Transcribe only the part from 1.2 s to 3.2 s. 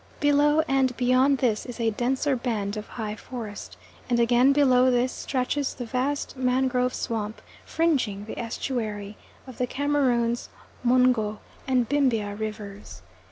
this is a denser band of high